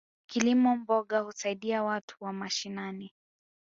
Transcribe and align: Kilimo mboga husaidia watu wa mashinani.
Kilimo 0.27 0.75
mboga 0.75 1.19
husaidia 1.19 1.83
watu 1.83 2.17
wa 2.23 2.33
mashinani. 2.33 3.13